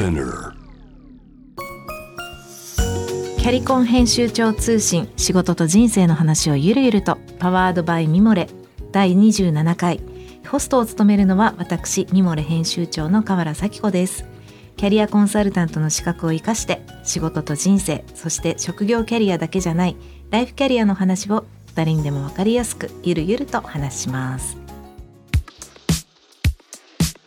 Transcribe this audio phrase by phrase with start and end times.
[0.00, 0.54] Spinner
[3.36, 8.48] キャリコン編集長通信仕事と人生の話をゆるゆるとパワードバイミモレ
[8.92, 10.00] 第27回。
[10.48, 14.24] ホストを務めるのは私ミモレ編集長の河原咲子です。
[14.78, 19.96] キャリアコンサルタントの資格を生かして仕事と人生そして職業キャリアだけじゃない
[20.30, 21.44] ライフキャリアの話を
[21.74, 24.56] 2人にでも分かりやすくゆるゆると話します。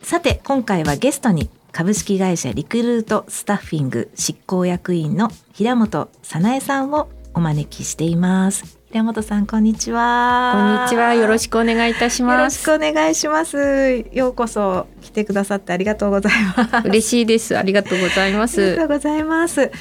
[0.02, 8.78] さて今回はゲストに株式会社リクルートスタッフィング執行役員の平本早苗さんをお招きしています。
[8.92, 10.52] 平本さんこんにちは。
[10.54, 11.14] こんにちは。
[11.14, 14.04] よろしくお願いいたしよろしますくお願いします。
[14.12, 16.86] ようこそ来てくださってありがとうございます。
[16.86, 17.58] 嬉しいです。
[17.58, 19.72] ありがとうございまありすがとうございます。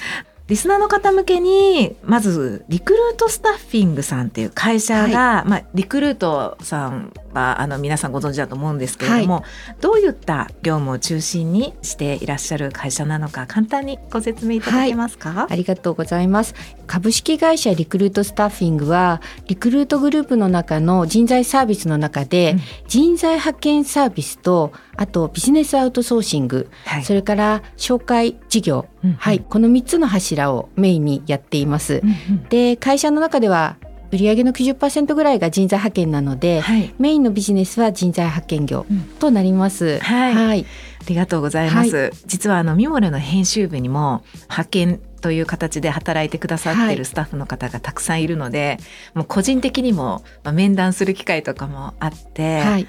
[0.47, 9.43] リスナーの方向けにまずリクルートスタッフィングさんっていう会社が、まあ、リクルートさんはあの皆さんご存知だと思うんですけれども、
[9.81, 16.53] どういった業務を中心にしていらっしゃる会社なのか簡単にご説明いただけますか、ありがとうございます。
[16.87, 22.61] 株式会社リクルートスタッフィングはリクルートグループの中の人材サービスの中で、うん。
[22.87, 27.03] 人材派遣サービスとあとビジネスアウトソーシング、はい。
[27.03, 29.15] それから紹介事業、うんうん。
[29.15, 29.39] はい。
[29.39, 32.43] この3つの柱をメインにやっています、うんうん。
[32.49, 33.77] で会社の中では
[34.13, 36.93] 売上の90%ぐらいが人材派遣なので、はい。
[36.99, 39.01] メインのビジネスは人材派遣業うん。
[39.17, 39.97] となります。
[39.97, 40.35] はい。
[40.35, 40.65] はい、
[41.01, 42.11] ありがとうございます。
[42.27, 46.95] 実はあのミモレの編集部にも派遣という形で働いてくださってはい。
[46.95, 48.77] るスタッフの方がたくさんいるので、
[49.15, 52.87] もう個人的にもまあ面談する機会とかもあって、はい、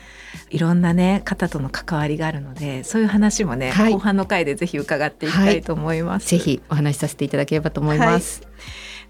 [0.50, 3.92] いろんなね方との関わりがあるので、そういう話もね、はい。
[3.95, 6.28] 後半の回でぜひ伺っていきたいと思います。
[6.28, 8.42] ぜひお話しさせていただければと思います。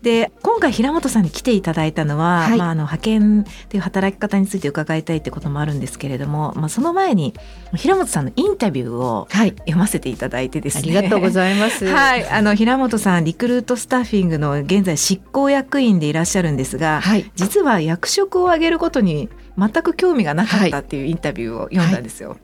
[0.05, 2.59] で今回平本さんに来ていただいたのは、はい。
[2.59, 7.33] まあ、あの派遣っていう働き方について伺いたいってこともあるんですけれども、まあ、その前に
[7.75, 10.99] 平本さんのインタビューをはい、読ませていただいてですね。
[10.99, 11.87] ありがとうございます。
[11.91, 22.37] はい、あの平本さんリクルートスタッフィングの現在執行役員でいらっしゃるんですが、はい、実は役職を上げることに全く興味がなかったっていうインタビューを読んだんですよ。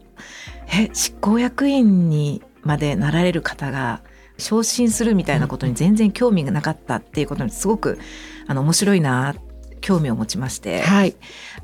[0.72, 4.00] え執行役員にまでなられる方が
[4.40, 7.98] 昇進するみたいなことに全然興味がなかったっていうことにすごく
[8.46, 9.34] あの面白いな
[9.80, 11.16] 興味を持ちまして、はい、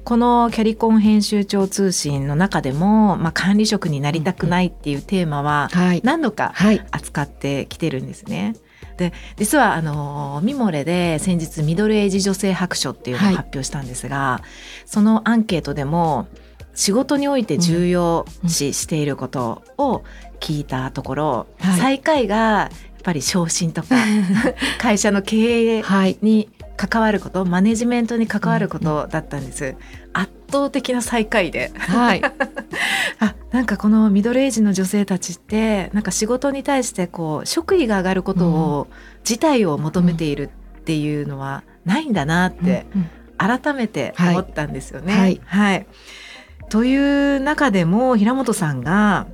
[0.04, 8.54] このキャリコン編集長通信の中でも、まあ、管理職になりたくないっていうテーマははい、何度かはい、扱ってきてるんですね。
[8.96, 13.34] で実はあのミモレで先日ミドルエイジ女性白書っていうのをはい。
[13.36, 14.40] 発表したんですが、
[14.86, 16.28] そのアンケートでも
[16.76, 20.02] 仕事において重要視していることを
[20.40, 21.80] 聞いたところ、はい。
[21.80, 22.70] 最下位がやっ
[23.02, 23.96] ぱり昇進とか
[24.78, 29.76] 会社の経営はい、に関わることマネジメントに関わることだったんです。
[30.12, 31.72] 圧倒的な最下位で。
[31.76, 32.22] はい、
[33.20, 38.88] あなんかこのミドルエイジの女性たちってなんか仕事に対してこう職位が上がることを、
[39.20, 43.10] 自体を求めているっていうのはないんだなってうん。
[43.38, 45.12] 改めて思ったんですよね。
[45.12, 45.40] はい。
[45.44, 45.86] はい。
[46.68, 49.26] という中でも平本さんが、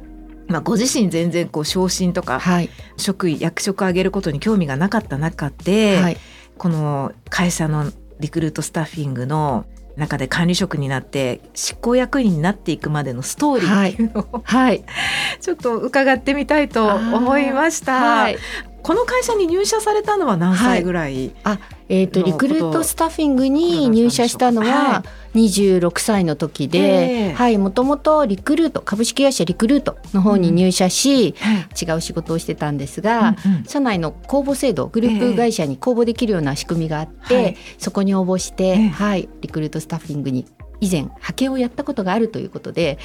[0.53, 6.17] まあ、ご自身全然こう昇進とかはい、職位役職を上げることに興味がなかった中で、はい、
[6.59, 7.91] この会社の
[8.21, 9.65] リクルートスタッフィングの
[9.97, 14.85] 中で管理職になって執行役員になっていくまでのストーリーっていうのを、はい、
[15.41, 18.01] ちょっと伺ってみたいと思いました。
[18.01, 18.39] はい、
[18.83, 25.05] この会社に入社されたのは何歳ぐらい、あ、えっ、とのリクルートスタッフィングに入社したのはは
[25.35, 31.85] 26歳の時で、もともとリクルート株式会社リクルートの方に入社し、はい。
[31.85, 33.65] 違う仕事をしてたんですが、うんうん。
[33.65, 37.57] 社内の公募制度グループ会社に公募できるような仕組みがあって、はい。
[37.79, 38.89] そこに応募して、ええ。
[38.89, 40.47] はい、リクルートスタッフィングに
[40.81, 42.99] 以前派遣をやったことがあるということで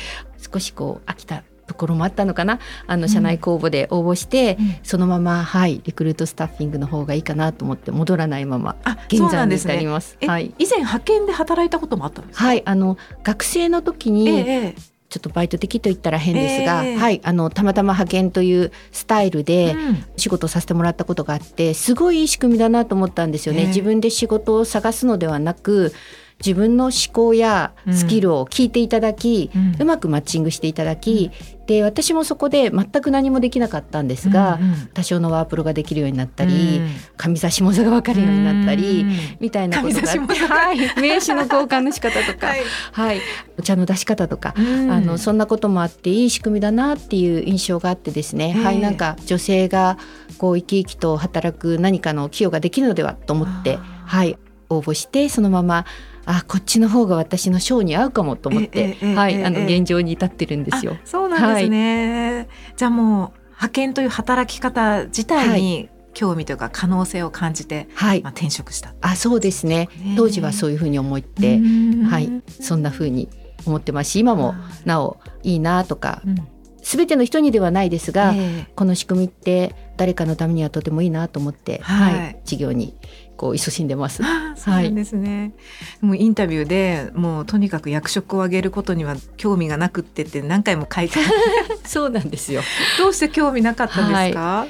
[0.52, 9.56] 少しこう飽きたところもあったのかなあの社内公募で応募して、うんそのまま、はい、リクルートスタッフィングの方がいいかなと思って戻らないまま現在に。
[9.56, 10.18] 至ります。
[10.22, 12.46] え、はい以前派遣で働いたこともあったんですか？
[12.46, 14.76] はい、あの学生の時に、ええ
[15.10, 23.62] ちょっとバイト的と言ったら変ですが、ええはい、あのたまたま派遣というスタイルで、うん仕事させてもらったことがあってすごいいい仕組みだなと思ったんですよね。
[23.62, 25.94] ええ自分で仕事を探すのではなく
[26.40, 29.76] 自分の思考やスキルを聞いていただき、うん。
[29.80, 31.32] うまくマッチングしていただき、
[31.66, 36.90] で私もそこで全く何もできなかったんですが、うんうん多少のワープロができるようになったり、うん。
[37.18, 39.12] 上座下座が分かるようになったり、うん。
[39.40, 42.62] みたいなことがあって、はい、 名刺の交換の仕方とか、はい。
[42.92, 43.22] はい、
[43.58, 44.92] お茶の出し方とか、うん。
[44.92, 48.64] あのそんなこともあっていい仕組みだなっていう印象があってですね、ええ。
[48.64, 48.80] はい。
[48.80, 49.98] なんか女性が
[50.38, 54.38] こう生き生きと働く何かの寄与ができるのではと思ってはい。
[54.70, 55.86] 応募してそのまま
[56.30, 60.98] あこっちの方が私の賞に合うかもと思って、はい、ええあの現状に至ってるんですよ。
[60.98, 61.00] あ。
[61.06, 62.50] そうなんですね。
[62.76, 68.22] じゃあもう派遣という働き方自体に興味というか可能性を感じて、はい。
[68.22, 68.94] まあ、転職した。
[69.02, 69.88] あそうですね。
[70.04, 70.16] ね。
[70.18, 72.04] 当時はそういうふうに思って、うん。
[72.04, 72.30] はい。
[72.50, 73.30] そんなふうに
[73.66, 74.54] 思ってますし今も
[74.84, 76.48] なおいいなとかうん。
[76.82, 78.68] 全ての人にではないですが、ええ。
[78.76, 82.40] この仕組みって誰かのためにはとてもいいなと思って、はい。
[82.44, 82.96] 事業に
[83.38, 84.24] こう勤しんでます。
[84.56, 85.54] そうですね、
[86.02, 91.20] もうインタビューでもうとにかく役職を上げることには興味がなくってって何回も書いて
[91.86, 92.62] そうなんですよ。
[92.98, 94.68] どうして興味なかったんですか、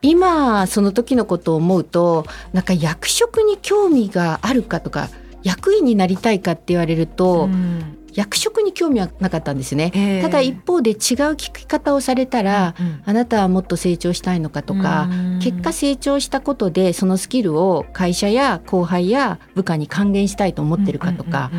[0.00, 5.08] 今その時のことを思うとなんか役職に興味があるかとか
[5.42, 9.92] 役員になりたいかって言われると、ん役職に興味はなかったんですね。
[9.94, 10.22] ええ。
[10.22, 15.38] ただ一方で違う聞き方をされたら、うんあなたはもっと成長したいのかとか、うん。
[15.40, 21.50] 結果成長したことでそのスキルを会社や後輩や部下に還元したいと思ってるかとか、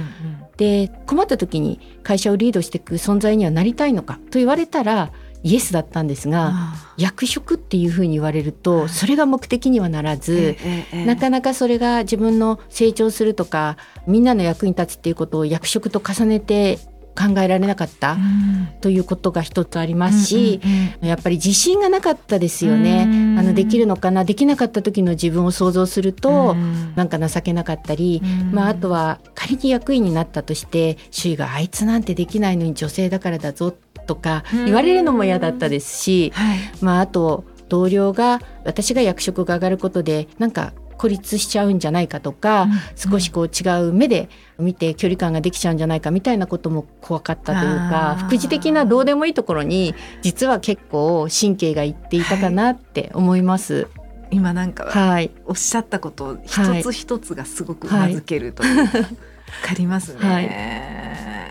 [0.58, 5.12] で困った時に会社をリードしていく存在にはなりたいのかと言われたら
[5.46, 10.58] イエスだったんですが、あ役職っていうふうに言われるとそれが目的にはならあず、
[11.06, 13.78] なかなかそれが自分の成長するとか
[14.08, 16.80] みんなの役に立つっていうことを役職と重ねて
[17.16, 18.68] 考えられなかったうん。
[18.82, 20.60] ということが一つありますし、
[21.02, 23.06] やっぱり自信がなかったですよね。
[23.08, 23.40] うん。
[23.40, 26.94] あのできるのかなできなかった時の自分を想像すると、うん。
[26.96, 28.52] なんか情けなかったり、うん。
[28.52, 33.74] まあ、あとは仮に役員になったとして周囲があいつなんてできないのに女性だからだぞ
[34.06, 34.66] とかうん。
[34.66, 36.58] 言われるのも嫌だったですし、はい。
[36.82, 53.88] まあ、あと同僚が私が役職が上がることでなんか孤立しちゃうんじゃないかとか、少しこう違う目で見て距離感ができちゃうんじゃないかみたいなことも怖かったというか副次的などうでもいいところに実は結構神経がいっていたかなって思います。
[54.32, 56.84] 今なんかはい、おっしゃったこと一はい。
[56.84, 60.20] つ一つがすごくうなずけるという、わかりますね。
[60.22, 61.45] はい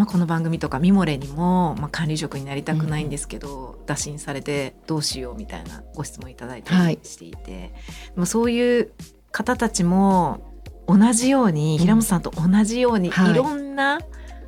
[0.00, 6.98] まあ、この番組とかミモレにも、まあ、管理職になりたくないんですけど、打診されてどうしようみたいなご質問いただいたはい。
[7.02, 7.74] りしていて、で
[8.16, 8.92] もそういう
[9.30, 10.54] 方たちも
[10.88, 11.78] 同じように、うん。
[11.80, 13.32] 平本さんと同じように、はい。
[13.32, 14.00] い、ろんな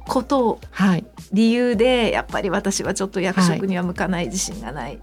[0.08, 1.04] ことをはい、
[1.34, 5.00] 理由でやっぱり私はちょっと役職には向かない、自信がないっ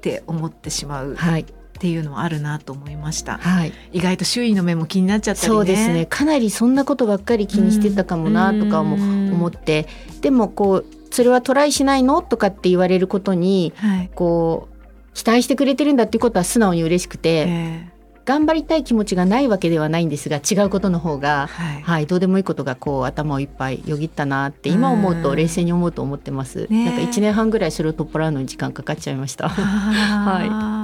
[0.00, 1.16] て思ってしまう。
[1.16, 1.46] はい、
[1.78, 3.38] っていうのはあるなと思いました。
[3.38, 5.54] はい、意外と周囲の目も気になっちゃったりね。
[5.54, 6.06] そうですね。
[6.06, 9.86] かなりそんなことばっかり気にしてたかもなとかもうん思って、
[10.20, 12.20] でもこうそれはトライしないの？
[12.20, 14.10] とかって言われることにはい。
[14.12, 17.88] こう期待してくれてるんだっていうことは素直に嬉しくて、え
[18.28, 21.82] 頑張りたい気持ちがないわけではないんですが違うことの方ーが、はい。
[21.82, 26.66] はい、どうでもいいことがこう頭をいっぱいよぎったなって今思うとうん冷静に思うと思ってます。
[26.68, 29.48] ねなんか1年半ぐらいそれを取っ払うのに時間かかっちゃいました。
[29.48, 30.77] は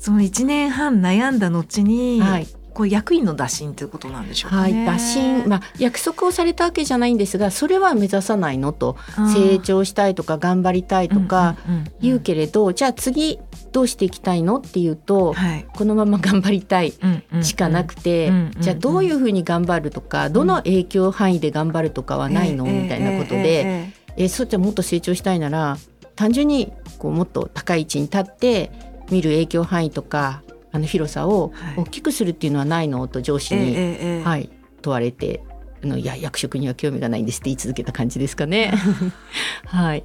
[0.00, 4.86] その一年半悩んだ後に、はい、こう役員の打診ということなんでしょうかはい、ね。
[4.86, 8.96] 打診、まあ、約束をされたわけじゃないんですがそれは目指さないのと。
[9.34, 13.38] 成長したいとか頑張りたいとかうんうんうん言うけれど、じゃあ次
[13.72, 15.66] どうしていきたいのっていうと、はい。
[15.74, 17.44] このまま頑張りたいうんうんうん。
[17.44, 18.62] しかなくて、うんうんうん。
[18.62, 25.76] じゃあどういうふうに頑張るとかどの影響範囲で頑張るとかはないの、みたいなことで、ええそっちはもっと成長したいなら
[26.16, 28.70] 単純にこうもっと高い位置に立って
[29.10, 30.42] 見る影響範囲とか
[30.72, 31.76] あの広さをはい。
[31.78, 34.50] 大きくするっていうのはないのと上司に、えええはい、
[34.82, 35.42] 問われて
[35.82, 38.72] あのいや役職には興味がないんですって言い続けた感じですかね。
[39.66, 40.04] はい、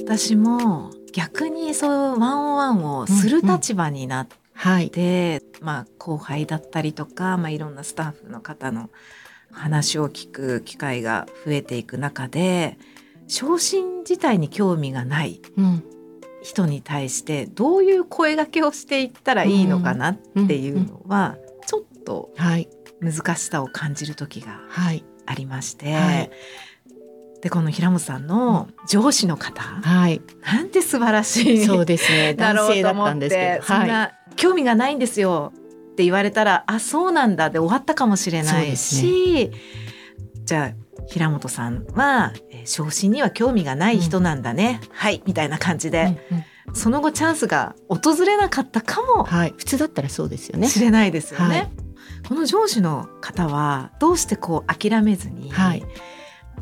[0.00, 8.90] 私も逆にそうワンオンワンをする立場になってはい、で、まあ、後輩だったりとか、まあ、いろんなスタッフの方の
[9.52, 12.76] 話を聞く機会が増えていく中で
[13.28, 15.84] 昇進自体に興味がないうん、
[16.42, 22.68] 人に対してどういう声掛けをしていったらいいのかなっていうのはちょっとはい、
[23.00, 26.30] 難しさを感じる時がはい、ありまして、はい。
[27.42, 32.34] でこの平本さんの上司の方、はい、なんて素晴らしいそうですね。
[32.38, 35.52] 男性だったんですけど、てそんな興味がないんですよ
[35.92, 39.52] って言われたらあそうなんだで終わったかもしれないし、
[40.44, 46.44] じゃあ平本さんはえー昇進には興味がない人なんだね、はいみたいな感じで、うんうん。
[46.74, 50.68] その後チャンスが訪れなかったかもはい、普通だったらそうですよね。
[50.68, 51.46] しれないですよね。
[51.46, 51.70] はい。
[52.28, 55.84] この上司の方はどうしてこう諦めずにはい。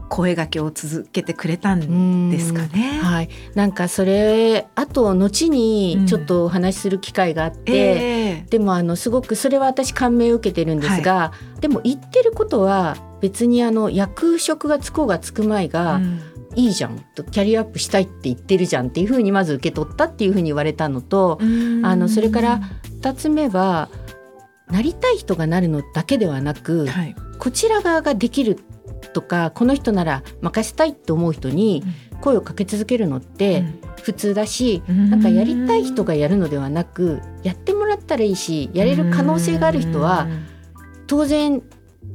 [0.09, 3.01] 声掛けを続けてくれたんですかね。
[3.03, 5.51] はい、なんかそれあと後うん。
[5.51, 8.47] にちょっとお話しする機会があって、ええ。
[8.49, 12.97] でもあのすごくそれは私感銘を受けてるんですが、でも言ってることは
[13.27, 16.21] 別にあの役職がつこうがつく前が、うん。
[16.55, 16.99] いいじゃん。
[17.15, 21.45] とキャリアアップしたいって言ってるじゃんっていうふうにまず受け取ったっていうふうに言われたのと、あ
[21.97, 22.61] のそれから
[23.03, 23.91] 2つ目は
[24.71, 27.17] なりたい人がなるのだけではなく、はい。
[27.39, 28.59] こちら側ができる
[29.13, 31.85] とかこの人なら任せたいって思う人に
[32.23, 33.65] 声をかけ続けるのって
[34.03, 40.27] 普通だし、うん、なんかやりたい人がやるのではなくやってもらったらいいしやれる可能性がある人は
[41.07, 41.63] 当然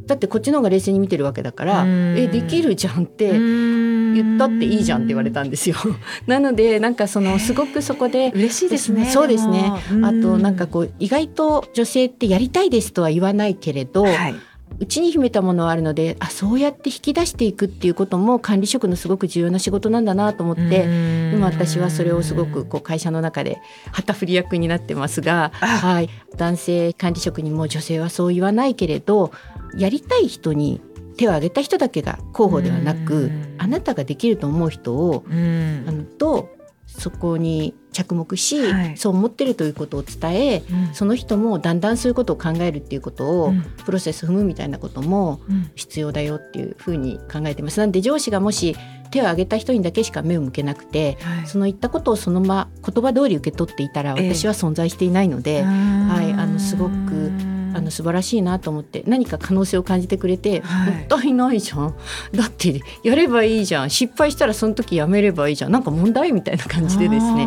[0.08, 5.76] だってこっちの方が冷静に見てるわけだから「えできるじゃん」って言ったっていいじゃんって言われたんですよ。
[6.28, 9.06] なのでなんかそのすごくそこで 嬉しいですね。
[9.06, 9.72] そうですね。
[10.02, 14.36] あとなんかこう意外と女性ってやりたいですとは言わないけれど、はい、
[14.82, 20.86] うちに秘めたものはあるのであそうやって引き出していくっていうことも管理職のすごく重要な仕事なんだなと思って
[21.34, 23.62] 今私はそれをすごくこう会社の中で
[23.92, 29.32] 旗振り役になってますが、はい、男性管理職にも女性はそう言わないけれど
[29.78, 30.82] やりたい人に
[31.16, 36.50] 手を挙げた人だけが候補ではなくあなたができると思う人をあのと
[36.88, 45.42] そこに着目し、はい、そう思ってるということを伝え、うん、その人もだんだんそういうことを考えるっていうことを、うん、プロセス踏むみたいなことも
[45.76, 47.80] 必要だよっていうふうに考えてます。
[47.80, 48.76] なんで上司がもし
[49.12, 57.32] 手を挙げた人にだけしか目を向けなくて、はい、その言ったことをそのまま言葉通り受け取っていたら私は存在していないので、えー、はい、あのすごく
[57.74, 61.96] あの素晴らしいなと思って何か可能性を感じてくれて、はい、もったいないじゃん。
[62.34, 63.90] だってやればいいじゃん。
[63.90, 65.72] 失敗したらその時やめればいいじゃん。
[65.72, 67.46] なんか問題みたいな感じでですね。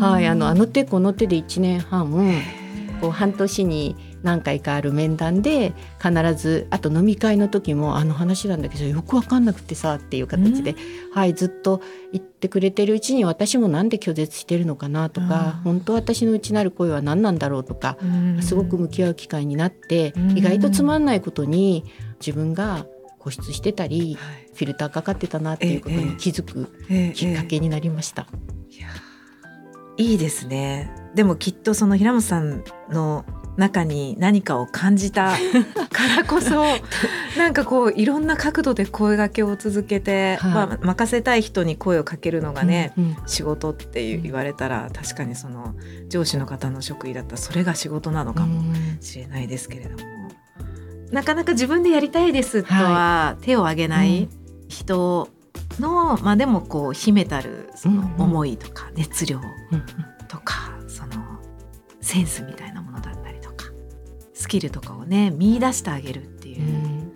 [0.00, 2.10] はいあのあの手この手で1年半
[3.00, 10.74] こう半年に何回かある面談で必ずあと飲み会の時もあの話なんだけどよく分かんなくてさっていう形で、
[11.12, 17.96] はいずっと言ってくれてるうちに私もなんで拒絶してるのかなとか、本当私の内なる声は何なんだろうとか、
[18.40, 21.84] すごく向き合う機会になって、意外とつまんないことに
[22.20, 22.86] 自分が
[23.18, 24.16] 固執してたり、
[24.54, 26.72] フィルターかかってたなっていうことに気づく
[27.14, 28.26] きっかけになりました。
[29.96, 30.90] いいですね。
[31.14, 33.24] でもきっとその平本さんの
[33.56, 35.32] 中に何かを感じた。
[35.92, 36.64] からこそ
[37.38, 45.74] なんかこういろんな角度で声がけを続けて、はい、まあ、任せたい人に声をかけるのがね、うんうん、仕事って言われたら確かにその
[46.08, 49.96] 上司の方の職位だったらそれが仕事なのかもしれないですけれども、
[51.08, 54.28] うん、なかなか自分でやりたいですとは手を挙げない
[54.68, 55.28] 人
[55.78, 59.40] の、まあでもこう秘めたるその思いとか熱量
[60.28, 61.12] とか、その
[62.00, 62.73] センスみたいな
[64.44, 67.14] スキルとかをね見出してあげるっていう、うん、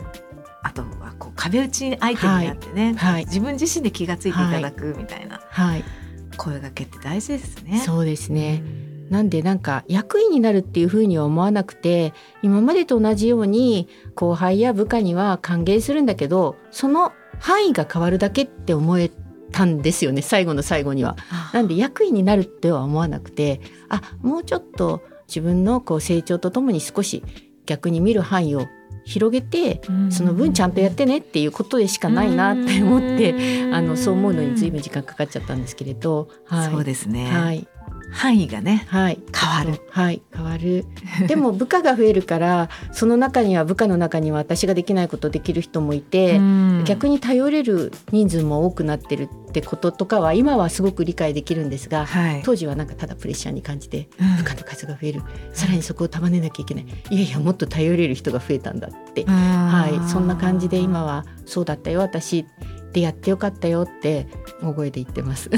[0.63, 5.85] あとはこう壁打ち相手になってね、はい、自分自身で気が付いていただくみたいな、はい、
[6.39, 7.83] 声がけって大事ですね。
[7.85, 8.63] そうですね、
[9.11, 19.11] なんでなんか役員になるっていうふうには思わなくて今までと同じように後輩や部下には歓迎するんだけどその範囲が変わるだけって思え
[19.53, 21.17] たんですよね最後の最後には。
[21.53, 27.23] なんで役員になるっては思わなくてあもうちょっと自分のこう成長とともに少し
[27.67, 28.67] 逆に見る範囲を
[29.05, 29.81] 広げて
[30.11, 33.35] その分ちゃんとやってねっていうことでしかないなって思って
[33.73, 37.67] あのそう思うのに随分時間かかっちゃったんですけれど、はい、そうですね、はい、
[38.11, 39.83] 範囲がね、はい、変わる。
[39.91, 40.85] はい、変わる。
[41.27, 46.41] でも部下が増えるから、その中には部下の中には私ができないことできる人もいて、
[46.85, 56.87] 逆に頼れる人数も多くなってるってこととかは今はすごく理解できるんですが、はい、当時はなんかただプレッシャーに感じて、部下の数が増える、うん、さらにそこを束ねなきゃいけない。
[57.11, 62.47] いやいやもっと頼れる人が増えたんだって、はい、そんな感じで今はそうだったよ私。
[62.93, 64.27] でやってよかったよって
[64.63, 65.51] 大声で言ってます。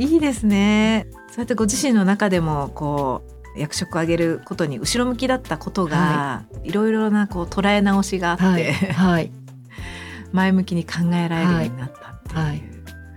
[0.00, 1.06] いいですね。
[1.28, 3.22] そうやってご自身の中でもこ
[3.54, 9.32] う役職を上げることに後ろ向きだったことが、はい、いろいろなこう捉え直しがあって、はい、はい、
[10.32, 12.62] 前向きに考えられるようになったっていう、はい、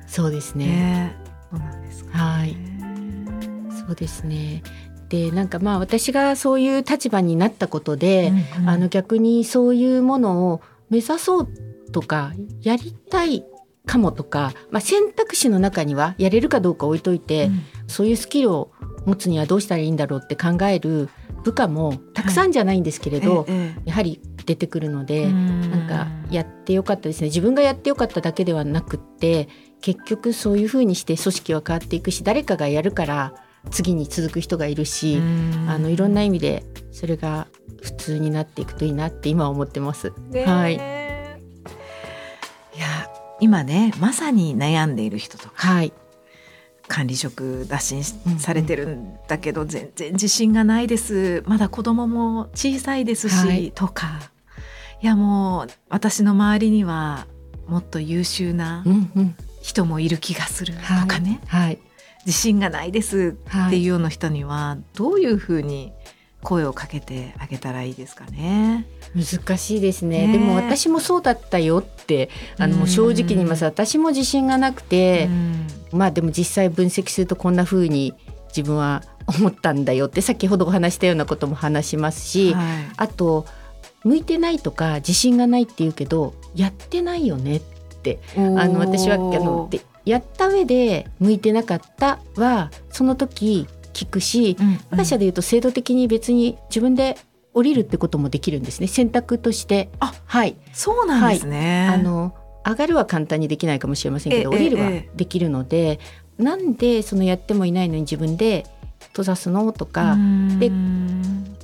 [0.08, 1.18] そうですね、ね、
[1.52, 2.58] そうなんですか、ね、はい。
[3.88, 4.62] そうですね。
[5.08, 11.50] でなんかまあ私がそういう立場になったことで、うんうん、あの逆にそういうものを目指そう
[11.92, 13.46] とかやりたい
[13.86, 18.72] かもとか、まあ、選択肢の中にはやれるかどうか置いといて、うん、そういうスキルを
[19.06, 21.10] 持つにはどうしたらいいんだろうって考える
[21.44, 23.46] 部下もたくさんじゃないんですけれど、はい。
[23.50, 27.28] ええ、やはり出てくるのでなんかやってよかったですね。
[27.28, 29.50] 自分がやってよかっただけではなくって
[29.82, 33.36] 結局そういうふうにして組織は変わっていくし誰かがやるから
[33.70, 35.22] 次に続く人がいるし
[35.68, 37.48] あのいろんな意味でそれが
[37.82, 40.14] 普通になっていくといいなって今は思ってます。
[40.46, 41.03] はい
[43.44, 45.92] 今ねまさに悩んでいる人とか、はい、
[46.88, 51.44] 管理職打診されてるんだけど、全然自信がないです。
[51.46, 54.32] まだ子供も小さいですし、はい、とか。
[55.02, 57.28] いやもう私の周りには
[57.68, 58.86] もっと優秀な
[59.62, 60.74] 人もいる気がする。
[60.76, 61.80] とかね、はい、
[62.26, 63.36] 自信がないです
[63.68, 65.92] っていうような人にはどういうふうに
[66.44, 68.86] 声をかけてあげたらいいですかね。
[69.16, 70.28] 難しいですね。
[70.28, 73.66] ねでも私もそうだったよってあの正直に言います。
[73.66, 75.30] 私も自信がなくて、
[75.92, 78.14] まあでも実際分析するとこんな風に
[78.56, 82.66] 自分は思ったんだよって先ほどお話したようなことも話しますし、はい、
[82.98, 83.46] あと
[84.04, 87.62] 向いてないとか自信がないって言うけどやってないよねっ
[88.04, 97.18] てあの私はあのでやった上で向いてなかったはその時聞くし、うんうん、我が社でいうと制度的に別に自分で
[97.54, 98.88] 降りるってこともできるんですね。
[98.88, 99.90] 選択として。
[100.00, 100.56] あはい。
[100.74, 102.36] そうなんですね、はい、あの
[102.66, 106.00] 上がるは簡単にできないかもしれませんけど降りるはできるので、
[106.38, 108.66] なんでそのやってもいないのに自分で
[109.10, 110.18] 閉ざすのとか
[110.60, 110.72] で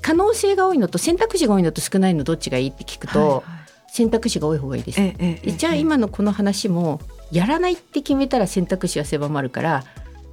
[0.02, 3.44] 可能性が多いのと選択肢が多いのと少ないのどっちがいいって聞くと、はいはい、
[3.92, 5.58] 選択肢が多い方がいいです。
[5.58, 7.00] じゃあ今のこの話も
[7.32, 9.84] やらないって決めたら選択肢は狭まるから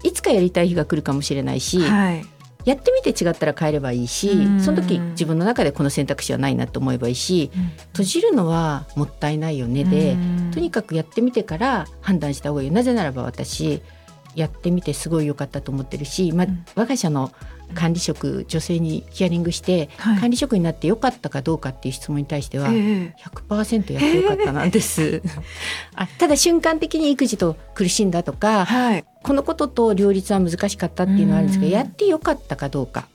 [0.02, 2.24] いつかやりたい日が来るかもしれないし、はい、
[2.66, 7.50] やってみて違ったら変えればいいしその時自分の中でこの選択肢はないなと思えばいいし
[7.92, 10.16] 閉じるのはもったいないよねで
[10.52, 13.82] とにかくやってみてから判断した方がいいなぜならば私
[14.34, 17.30] やってみてすごい良かったと思ってるし、まあ、我が社の
[17.74, 25.22] 管理職女性にヒアリングして、はい、管理職になってよかったかどうかっていう質問に対しては100%やってよかったなんです。
[25.94, 33.08] あただ瞬間的に育児と苦しんだとか、はい、このことと両立は難しかったっていうのはあるんですけどやってよかったかどうか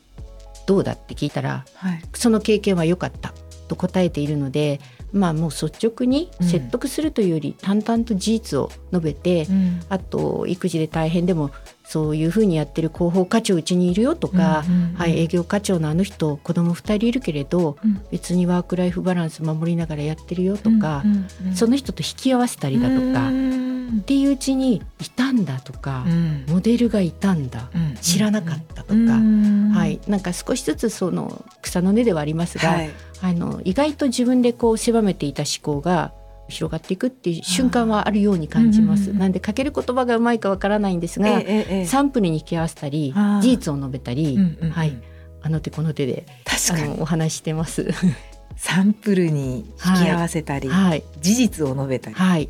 [0.66, 3.34] どうだって聞いたら、はい、その経験は良かった
[3.68, 4.80] と答えているので
[5.14, 11.52] まあもう率直に説得するというより淡々と事実を述べて、うん、あと育児で大変でも
[11.92, 26.06] そういうふうにやってる広報課長うちにいるよとか、うんうんうん、はい、営業課長のあの人子供2人いるけれど、うん、別にワークライフバランス守りながらやってるよとか、うんうんうん、その人と引き合わせたりだとか、っていううちにいたんだとか、
[26.48, 27.70] モデルがいたんだ、
[28.00, 36.14] 知らなかったとか、はい、なんか少しずつその草の根ではありますが、はい、あの意外と自分でこう狭めていた思考が
[36.52, 39.14] 広がっていくっていう瞬間はあるように感じます。
[39.14, 44.96] なんでかける言葉がうまいかわからないんですが、ええ、サンプルに引き合わせたり事実を述べたり、うんうん、はい、
[45.42, 47.02] あの手この手で確かに。
[47.02, 47.90] お話してます。
[48.58, 49.66] サンプルに
[50.00, 52.50] 引き合わせたり、はい、事実を述べたり、はい、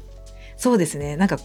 [0.57, 1.15] そうですね。
[1.15, 1.39] なんか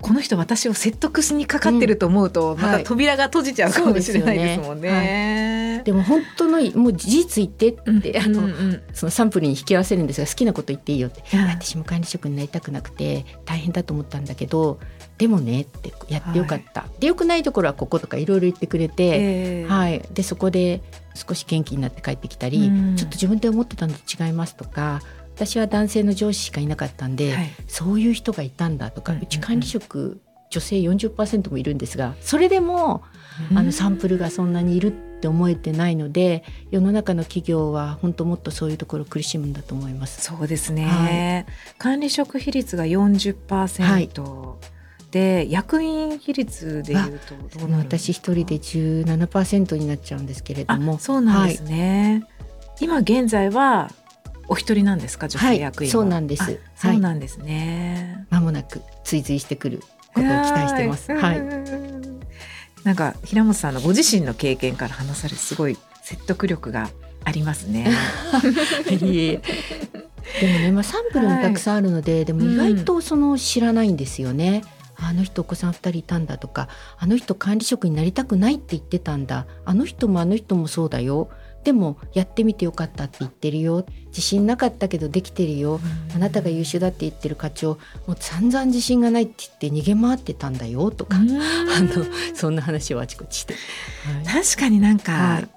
[0.00, 5.82] この人私を説得しにかかってると思うと、うん、また扉が閉じちゃうかもしれないですもんね。
[5.84, 14.78] でも本当のもう事実言ってって、うん、あの、うん、そのサンプルに引き合わせるんですが好きなこと言っていいよって、私も管理職になりたくなくて大変だと思ったんだけど
[15.18, 20.82] でもねってやってよかった、はい、でよくないところはこことかいろいろ言ってくれて、えー、はい、でそこで
[21.14, 25.00] 少し元気になって帰ってきたり、ちょっと自分で思ってたのと違いますとか
[25.38, 30.20] 私は男性の上司しかいなかったんで、はい、そういう人がいたんだとか、うち管理職
[30.50, 33.02] 女性40%もいるんですがそれでも
[33.54, 40.22] あのサンプルがそんなにいるって思えてないので世の中の企業は本当もっとそういうところ苦しむんだと思います。
[40.22, 44.10] そうですね、はい、管理職比率が40%、はい。
[45.10, 47.34] で役員比率でいうと
[47.78, 50.98] 私一人で17%になっちゃうんですけれども。
[50.98, 52.44] そうなんですね、は
[52.80, 53.90] い、今現在は
[54.48, 55.88] お一人なんですか女性役員、は？
[55.88, 56.60] い、そうなんです。
[56.76, 59.80] そうなんですね、まもなく追随してくる
[60.14, 61.12] ことを期待してます。
[61.14, 61.78] はい。
[62.84, 66.88] なんか平本さんのご自身の経験から話されすごい説得力が
[67.24, 67.90] ありますね。
[70.40, 74.62] でもね、まあ、サンプルもたくさんあるので、はい、でも意外とその知らないんですよね。
[74.98, 79.46] うん、あの人お子さん2人いたんだとかあの人管理職になりたくないって言ってたんだ。
[79.64, 81.28] あの人もあの人もそうだよ
[81.64, 83.84] でもやってみてよかったって言ってるよ。
[84.06, 85.80] 自信なかったけどできてるよ、
[86.14, 90.90] あなたが優秀だって言ってる課長もう散々自信がないって言って逃げ回ってたんだよ。
[90.90, 93.54] とか、あのそんな話をあちこちして、
[94.24, 95.48] はい、確かになんか、はい、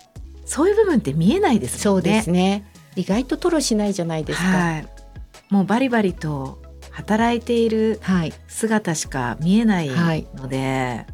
[0.45, 1.79] そういう部分って見えないですね。
[1.79, 2.65] そうですね。
[2.97, 4.87] 意外と吐露しないじゃないですか、はい、
[5.49, 6.61] もうバリバリと
[6.91, 8.01] 働いている
[8.47, 9.89] 姿しか見えない
[10.35, 11.05] ので、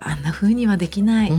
[0.00, 1.34] あんな風にはできないっ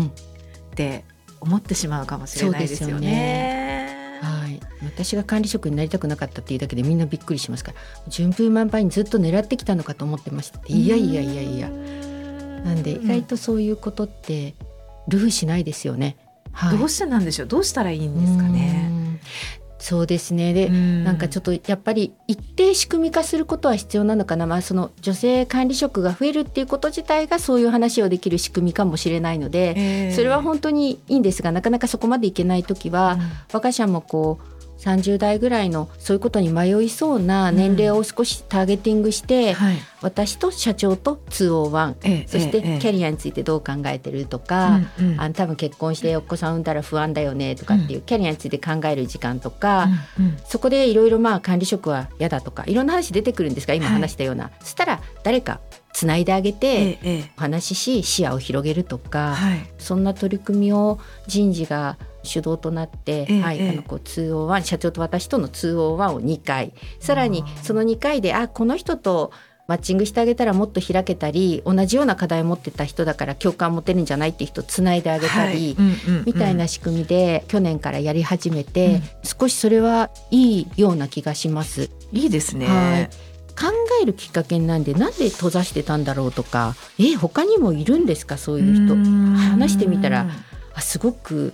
[0.76, 1.04] て
[1.42, 4.20] 思ってしまうかもしれないですよね。
[4.22, 7.78] はい、私が管理職になりたくなかったっていうだけでみんなびっくりしますから。
[8.10, 11.70] 順風満帆にずっと狙ってきたのかと思ってましたいやいやいやいや。
[11.70, 14.54] なんで意外とそういうことって
[15.08, 16.18] ルフしないですよね、
[16.52, 17.48] はい、どうしてなんでしょう？
[17.48, 18.92] どうしたらいいんですかね？
[19.80, 20.54] そうですね。
[20.54, 33.22] で、ん、なんかちょっとやっぱり一定仕組み化することは必要なのかな、まあ、その女性管理職が増えるっていうこと自体がそういう話をできる仕組みかもしれないので、えー、それは本当にいいんですがなかなかそこまでいけない時は、うん、
[33.54, 39.78] 我が社もこう30代ぐらいのそういうことに迷いそうな年齢を少しターゲティングして、はい。
[40.02, 45.22] 私と社長と201、ええそしてええキャリアについてどう考えてるとか、うんうん。
[45.22, 50.38] あの多分結婚してお子さん産んだら不安だよねとかっていう、キャリアについて考える時間とか、うんうん。
[50.46, 53.94] そこでいろいろまあ管理職は嫌だとかいろんな話出てくるんですが今はい。
[53.96, 55.60] 話したような、そしたら誰か
[55.92, 57.32] つないであげて、ええええ。
[57.38, 59.68] お話しし視野を広げるとか、はい。
[59.78, 61.98] そんな取り組みを人事が
[62.30, 63.70] 主導となって、ええはい、ええ。
[63.72, 65.76] あのこう201社長と私との201
[66.14, 66.74] を2回。
[67.00, 69.32] さらにその2回であこの人と
[69.68, 75.78] マッチングしてあげたらもっと開けたり同じような課題を持ってた人だから共感持てるんじゃないって人をつないであげたり、
[76.26, 79.04] みたいな仕組みで去年からやり始めて、うん。
[79.24, 81.92] 少しそれはいいような気がします。
[82.12, 82.66] いいですね。
[82.66, 83.10] はい。
[83.56, 83.66] 考
[84.02, 88.38] えるきっかけになんでなんで閉ざしてたんだろうとかえ他にもいるんですか？
[88.38, 88.96] そういう人。
[88.96, 90.28] 話してみたら
[90.74, 91.54] あすごく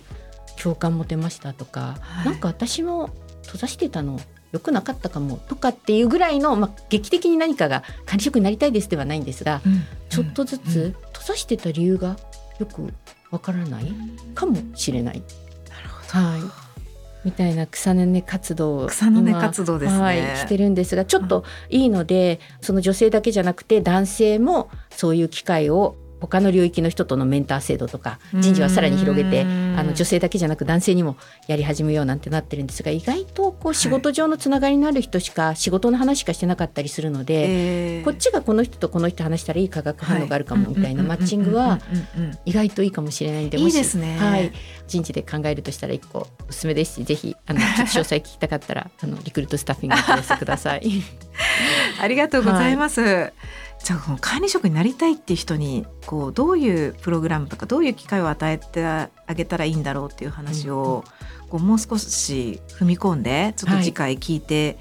[0.62, 2.26] 共感持てましたとか、はい。
[2.26, 3.10] なんか私も
[3.42, 4.18] 閉ざしてたの
[4.52, 9.84] 良くなかったかもとかっていうぐらいの、まあ、劇的に何かが管理職になりたいですではないんですが、うん。
[10.08, 12.16] ちょっとずつ閉ざしてた理由が
[12.58, 12.92] よく
[13.30, 13.92] わからない
[14.34, 15.22] かもしれない。
[15.68, 16.26] なるほど。
[16.26, 16.66] はい。
[17.26, 20.00] みたいな草の根活動を草の根今活動ですね。
[20.00, 31.16] はい、してるんですがちょっといいのでその女性だけじゃなくて男性もそういう機会を他の領域の人とのメンター制度とか人事はさらに広げてうんあの女性だけじゃなく男性にも
[31.48, 38.02] やり始めようなんてなってるんですが意外とこう仕事上のつながりのある人しか仕事の話しかしてなかったりするので、ええ。
[38.02, 41.80] こっちがこの人とこの人話したらいい化学反応があるかもみたいなマッチングは
[42.44, 44.16] 意外といいかもしれないんでいいもしですね。
[44.18, 44.52] はい、
[44.86, 51.02] 人事で考えるとしたら一個おすすめですしぜひあの 詳細聞きたかったらあのリクルートスタッフィングにください。
[52.00, 53.32] ありがとうございます。
[53.86, 61.04] じゃあこの管理職になりたいっていう人にこうどういうプログラムとかどういう機会を与えてあげたらいいんだろうっていう話を、
[61.48, 64.76] こうもう少し踏み込んでちょっと次回聞いて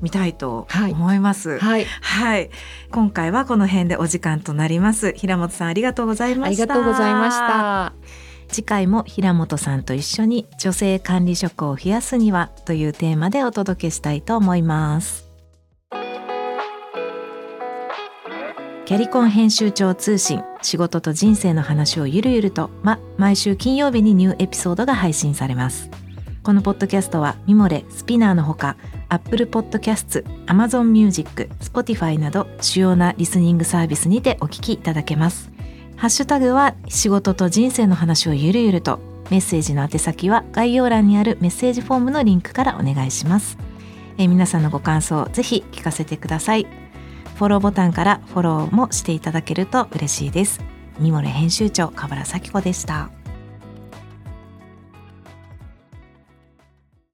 [0.00, 1.58] みたいとはい思います。
[1.58, 2.48] はい、はい、
[2.90, 5.12] 今回はこの辺でお時間となります。
[5.12, 6.62] 平本さんありがとうございました。
[6.62, 7.36] ありがとうございまし。
[7.36, 7.92] た。
[8.48, 15.25] 次回も平本さんと一緒に女性管理職を増やすにはというテーマでお届けしたいと思います
[18.86, 25.90] キャリコン編集長通信仕事と人生の話をゆるゆるとま毎週金曜日にニューエピソードが配信されます
[26.44, 28.76] このポッドキャストはミモレスピナーのほか
[29.08, 35.50] Apple Podcasts、Amazon Music、Spotify など主要なリスニングサービスにてお聞きいただけます
[35.96, 39.00] ハッシュタグは仕事と人生の話をゆるゆると
[39.32, 43.58] メッセージの宛先は概要欄にあるメッセージフォームのリンクからお願いします。
[44.18, 46.85] え皆さんのご感想ぜひ聞かせてください。
[47.36, 50.60] フォローボタンからフォローもしていただけると嬉しいです。
[50.98, 53.10] ミモレ編集長、河原咲子でした。